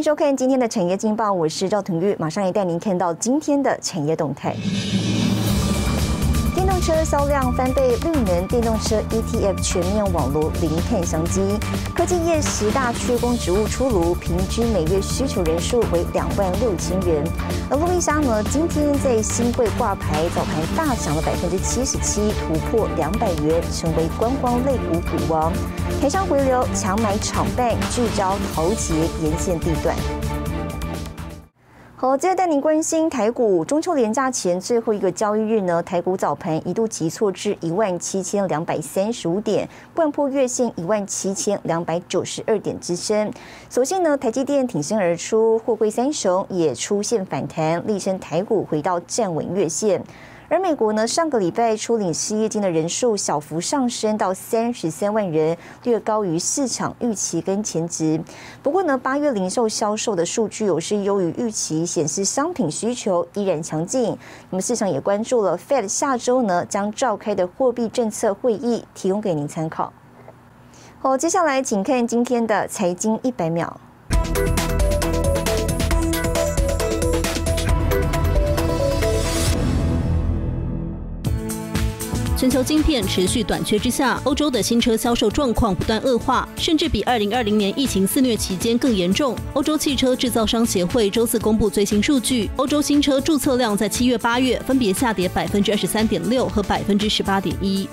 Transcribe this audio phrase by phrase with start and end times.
[0.00, 4.56] 欢迎收看今天的产业劲报，我是赵腾玉，马上也带您看到今天的产业动态。
[6.80, 11.42] 动车销量翻倍，绿能电动车 ETF 全面网络零碳相机。
[11.94, 17.22] 科技业十大缺工职务出炉，平均每月需求人数为两万六千人。
[17.68, 25.52] 而路易莎呢，今天在新贵挂牌，早盘大涨了百分之七十七，突破两百元，成为观光类股股王。
[26.00, 29.94] 台商回流，强买厂办，聚焦桃捷沿线地段。
[32.00, 43.30] 好，接着带您关心台股中秋连假前最后一个交易日呢，台股早盘一度急挫至一万七千两百三十五点，贯破月线一万七千两百九十二点支撑。
[43.68, 50.02] 所幸呢，台积电挺身而出，货柜三雄也出现反弹，力撑台股回到站稳月线。
[50.50, 58.20] 而美国呢，上个礼拜初领失业金的人数小幅上升到三十三万人，略高于市场预期跟前值。
[58.60, 64.18] 不过呢，八月零售销售的数据有是优于预期，显示商品需求依然强劲。
[64.50, 69.92] 那么市场也关注了 Fed 下周呢将召开的货币政策会议，提供给您参考。
[70.98, 73.80] 好，接下来请看今天的财经一百秒。
[82.40, 89.36] 全球晶片持续短缺之下，欧洲的新车销售状况不断恶化，甚至比二零二零年疫情肆虐期间更严重。
[89.52, 97.86] 欧洲汽车制造商协会周四公布最新数据，欧洲新车注册量在七月、八月分别下跌百分之二十三点六和百分之十八点一。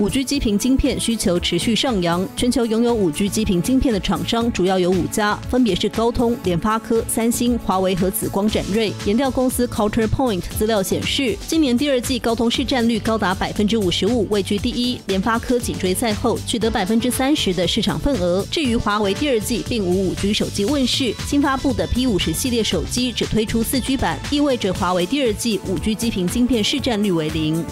[0.00, 8.90] 五 G 基频晶片需求持续上扬，全球拥有五 G 基频晶片的厂商主要有五家，分别是高通、联发科、三星、华为和紫光展锐。
[9.04, 18.42] 研调公司 Counterpoint 资料显示，今年第二季高通市占率高达百分之五十五，位居第一；联发科紧追在后，取得百分之三十的市场份额。
[18.50, 27.62] 至于华为，第二季并无五 G 手机问世，新发布的 P 五十系列手机只推出四 G 版，意味着华为第二季五 G 基频晶片市占率为零。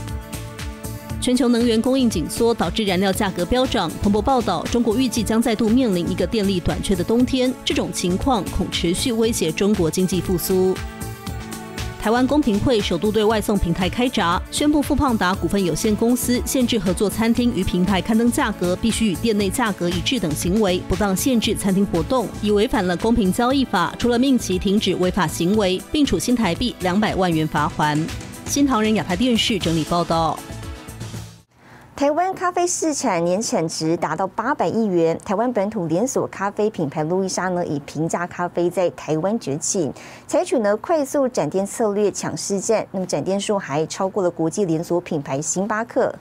[1.20, 3.90] 全球能源供应紧缩导致燃料价格飙涨。
[4.02, 10.76] 彭博报道，中国预计将再度面临一个电力短缺的冬天，这种情况恐持续威胁中国经济复苏。
[12.00, 27.98] 台湾公平会首度对外送平台开闸，宣布富胖达股份有限公司限制合作餐厅与平台刊登价格必须与店内价格一致等行为，不当限制餐厅活动，已违反了公平交易法，除了命其停止违法行为，并处新台币两百万元罚款。
[28.46, 30.38] 新唐人亚太电视整理报道。
[31.98, 35.18] 台湾咖啡市场年产值达到八百亿元。
[35.24, 39.90] 台湾本土连锁咖啡品牌路易莎呢，以平价咖啡在台湾崛起，
[40.24, 46.14] 采取呢快速展店策略抢市占，那么展店数还超过了国际连锁品牌星巴克。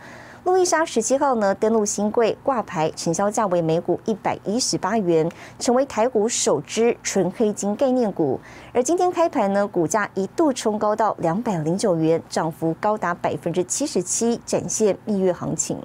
[0.47, 8.39] 路易莎十七号呢登陆新贵挂牌，成交价为每股一百一十八元，成为台股首支纯黑金概念股。
[8.71, 15.77] 而今天开盘呢，股价一度冲高到两百零九元，涨幅高达百分之七十七，展现蜜月行情。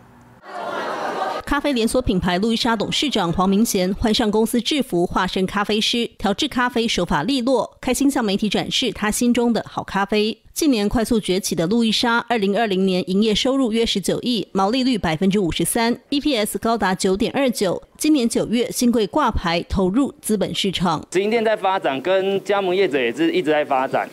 [1.52, 10.38] 咖啡连锁品牌路易莎董事长黄明贤换上公司制服，化身咖啡师，调制咖啡手法利落，开心向媒体展示他心中的好咖啡。
[10.54, 17.82] 近年快速崛起的路易莎，二零二零年营业收入约十九亿，毛利率百分之五十三，EPS 高达九点二九。
[17.98, 24.08] 今年九月新贵挂牌，投入资本市场，直营店在发展，跟加盟业者也是一直在发展。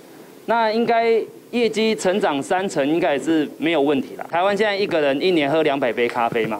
[0.47, 1.09] 那应该
[1.51, 4.27] 业绩成长三成，应该也是没有问题了。
[4.29, 6.59] 台湾现在一个人一年喝两百杯咖啡嘛？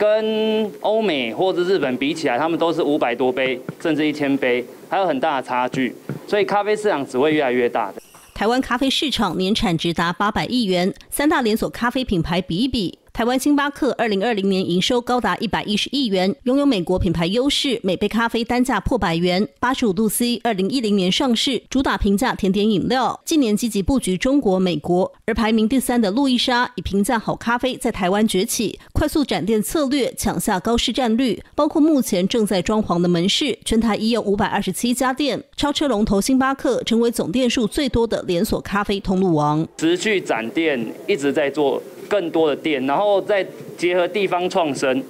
[0.00, 5.94] 跟欧美或者日本比起来，他们都是五百多杯，甚至一千杯，还有很大的差距。
[6.26, 8.00] 所以咖啡市场只会越来越大的。
[8.32, 12.99] 台湾咖啡市场年产值达八百亿元，三大连锁咖啡品牌比一比。
[13.12, 19.46] 台湾星巴克二零二零年营收高达一百一十亿元，拥有美国品牌优势，每杯咖啡单价破百元。
[19.58, 25.12] 八十五度 C 二零一零年上市，主打平价甜点饮料，近年积极布局中国、美国。
[25.26, 39.66] 而排名第三的路易莎以平价好咖啡在台湾崛起，快速展店策略抢下高市占率，包括目前正在装潢的门市，全台已有五百二十七家店，超车龙头星巴克，成为总店数最多的连锁咖啡通路王。
[39.76, 41.82] 持续展店一直在做。
[42.10, 43.46] 更多的店，然后再
[43.78, 45.00] 结合地方创生，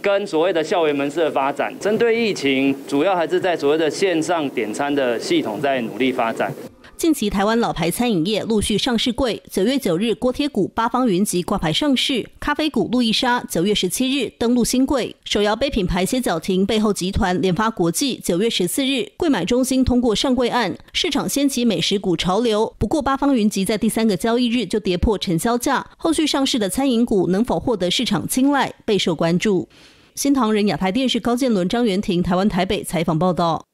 [0.00, 6.50] 跟所谓的校园门市的发展，针对疫情，主要还是在所谓的线上点餐的系统在努力发展。
[6.98, 22.74] 近期台湾老牌餐饮业陆续上市柜，九月九日锅贴股八方云集挂牌上市，咖啡股路易莎九月十七日登陆新柜，手摇杯品牌歇脚亭背后集团联发国际九月十四日柜买中心通过上柜案，市场掀起美食股潮流。
[22.78, 29.68] 不过八方云集在第三个交易日就跌破成交价，后续上市的餐饮股能否获得市场青睐备受关注。
[30.16, 33.67] 新唐人亚太电视高建伦张元婷台湾台北采访报道。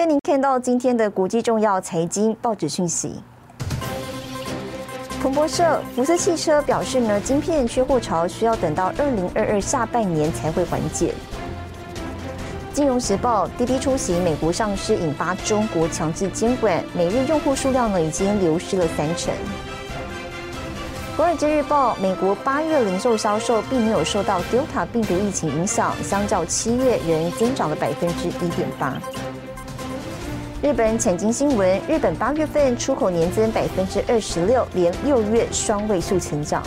[0.00, 3.22] 带您看到今天的国际重要财经报纸讯息。
[5.20, 11.12] 彭博社，福斯汽车表示呢，晶片缺货潮需要等到二零二二下半年才会缓解。
[12.72, 19.34] 金融时报，滴滴出行美国上市引发中国强制监管，每日用户数量呢已经流失了三成。
[21.14, 28.98] 华尔街日报，美国八月零售销售并没有受到 Delta 病毒疫情影响，相较七月仍增长了百分之一点八。
[30.62, 36.62] 日本产经新闻，日本八月份出口年增百分之二十六，连六月双位数成长。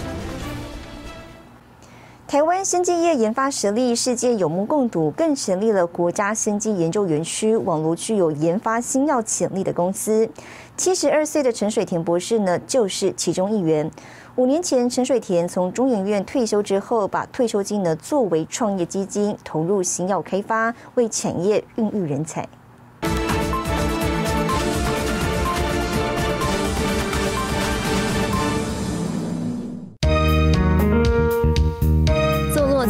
[2.28, 10.28] 台湾生技业研发实力世界有目共睹，更成立了国家生技研究园区，网络具有研发新药潜力的公司。
[10.76, 13.92] 七十二岁的陈水田博士呢，就是其中一员。
[14.38, 22.50] 五年前，陈水田从中研院退休之后，把退休金呢作为创业基金，投入新药开发，为产业孕育人才。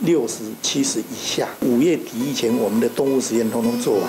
[0.00, 4.04] 六十七十以下，五月底以前，我们的动物实验通通做完。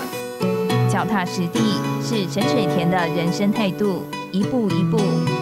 [0.88, 1.58] 脚踏实地
[2.00, 4.98] 是陈水田的人生态度，一步一步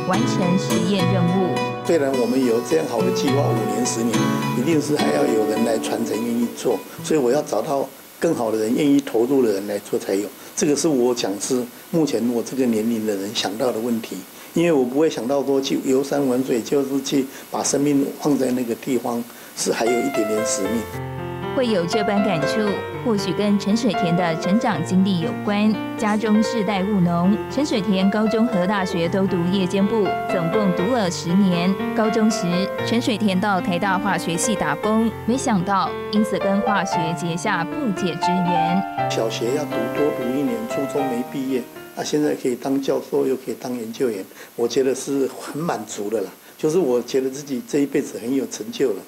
[0.09, 1.55] 完成实验任务。
[1.85, 4.19] 虽然我们有这样好的计划，五年、十年，
[4.59, 6.79] 一定是还要有人来传承，愿意做。
[7.05, 7.87] 所以我要找到
[8.19, 10.27] 更好的人，愿意投入的人来做才有。
[10.57, 14.17] 这个是我讲是目前我这个年龄的人想到的问题，
[14.55, 19.23] 因为我不会想到说去游山玩水，就是去把生命放在那个地方。
[19.61, 20.81] 是还有一点点使命，
[21.57, 22.61] 会有这般感触，
[23.05, 25.75] 或许跟陈水田的成长经历有关。
[25.97, 31.75] 家中世代务农，陈水田高中和大学都读夜间部，总共读了十年。
[31.97, 32.47] 高中时，
[32.87, 39.11] 陈水田到台大化学系打工，没想到因此跟化学结下不解之缘。
[39.11, 41.61] 小学要读多读一年，初中没毕业，
[41.99, 44.25] 啊，现在可以当教授，又可以当研究员，
[44.55, 46.31] 我觉得是很满足的啦。
[46.57, 49.03] 就是我觉得自己这一辈子很有成就了。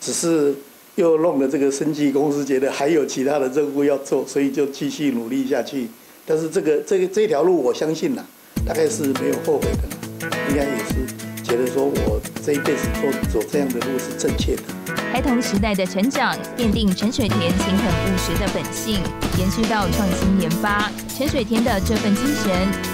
[0.00, 0.52] 只是
[0.96, 5.86] 又弄了这个生计公司，觉得还有其他的任务要做，所以就继续努力下去。
[6.26, 8.26] 但是这个这个这条路，我相信啦，
[8.66, 14.91] 大概是没有后悔的，应该也是觉得说我这一辈子做走这样的路是正确的。
[15.12, 18.98] 孩童时代的成长，奠定陈水田勤恳务实的本性，
[19.38, 20.90] 延续到创新研发。
[21.06, 22.50] 陈水田的这份精神，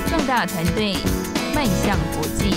[0.08, 0.96] 壮大团队，
[1.54, 2.56] 迈向国际。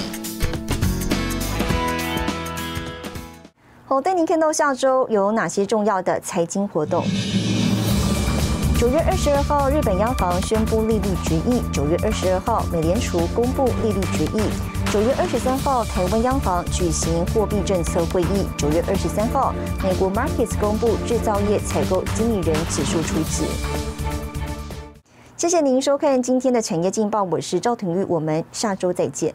[3.85, 7.05] 好，带您看到下周有哪些重要的财经活动。
[8.79, 14.41] 九月二十二号，日本央行宣布利率决议；九月二十二号，美联储公布利率决议；
[14.91, 23.45] 九月二十三号，台湾央行举行货币政策会议；九月二十三号，美国 Markets 公布制造业采购经理人指数出值。
[25.37, 29.33] 谢谢您收看今天的产业劲报，我是赵廷玉，我们下周再见。